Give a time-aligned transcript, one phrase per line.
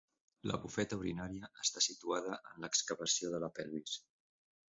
[0.51, 4.01] La bufeta urinària està situada en l'excavació de la pelvis.